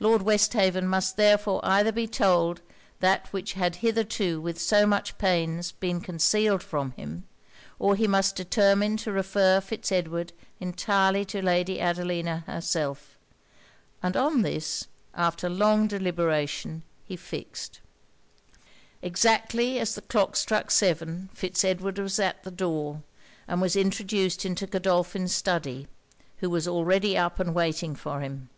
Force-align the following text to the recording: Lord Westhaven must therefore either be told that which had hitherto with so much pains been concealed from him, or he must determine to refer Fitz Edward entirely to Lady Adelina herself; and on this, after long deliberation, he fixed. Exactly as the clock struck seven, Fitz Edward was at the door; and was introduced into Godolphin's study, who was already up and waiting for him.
Lord 0.00 0.22
Westhaven 0.22 0.86
must 0.86 1.16
therefore 1.16 1.60
either 1.64 1.90
be 1.90 2.06
told 2.06 2.60
that 3.00 3.26
which 3.32 3.54
had 3.54 3.74
hitherto 3.82 4.40
with 4.40 4.56
so 4.60 4.86
much 4.86 5.18
pains 5.18 5.72
been 5.72 6.00
concealed 6.00 6.62
from 6.62 6.92
him, 6.92 7.26
or 7.80 7.96
he 7.96 8.06
must 8.06 8.36
determine 8.36 8.96
to 8.98 9.10
refer 9.10 9.60
Fitz 9.60 9.90
Edward 9.90 10.32
entirely 10.60 11.24
to 11.24 11.42
Lady 11.42 11.80
Adelina 11.80 12.44
herself; 12.46 13.18
and 14.00 14.16
on 14.16 14.42
this, 14.42 14.86
after 15.16 15.48
long 15.48 15.88
deliberation, 15.88 16.84
he 17.04 17.16
fixed. 17.16 17.80
Exactly 19.02 19.80
as 19.80 19.96
the 19.96 20.02
clock 20.02 20.36
struck 20.36 20.70
seven, 20.70 21.28
Fitz 21.34 21.64
Edward 21.64 21.98
was 21.98 22.20
at 22.20 22.44
the 22.44 22.52
door; 22.52 23.02
and 23.48 23.60
was 23.60 23.74
introduced 23.74 24.46
into 24.46 24.64
Godolphin's 24.68 25.34
study, 25.34 25.88
who 26.36 26.48
was 26.48 26.68
already 26.68 27.16
up 27.18 27.40
and 27.40 27.52
waiting 27.52 27.96
for 27.96 28.20
him. 28.20 28.48